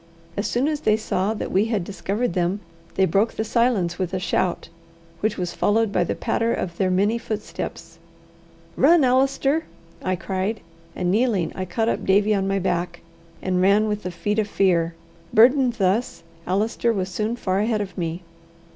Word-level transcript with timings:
As 0.35 0.47
soon 0.47 0.67
as 0.67 0.79
they 0.79 0.97
saw 0.97 1.35
that 1.35 1.51
we 1.51 1.65
had 1.65 1.83
discovered 1.83 2.33
them, 2.33 2.59
they 2.95 3.05
broke 3.05 3.33
the 3.33 3.43
silence 3.43 3.99
with 3.99 4.15
a 4.15 4.19
shout, 4.19 4.67
which 5.19 5.37
was 5.37 5.53
followed 5.53 5.91
by 5.91 6.03
the 6.03 6.15
patter 6.15 6.51
of 6.55 6.75
their 6.77 6.89
many 6.89 7.19
footsteps. 7.19 7.99
"Run, 8.75 9.03
Allister!" 9.03 9.65
I 10.01 10.15
cried; 10.15 10.61
and 10.95 11.11
kneeling, 11.11 11.51
I 11.53 11.65
caught 11.65 11.87
up 11.87 12.03
Davie 12.03 12.33
on 12.33 12.47
my 12.47 12.57
back, 12.57 13.01
and 13.43 13.61
ran 13.61 13.87
with 13.87 14.01
the 14.01 14.09
feet 14.09 14.39
of 14.39 14.47
fear. 14.47 14.95
Burdened 15.31 15.73
thus, 15.73 16.23
Allister 16.47 16.91
was 16.91 17.09
soon 17.09 17.35
far 17.35 17.59
ahead 17.59 17.79
of 17.79 17.95
me. 17.95 18.23